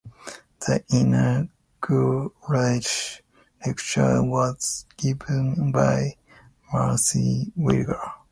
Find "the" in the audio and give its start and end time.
0.61-0.83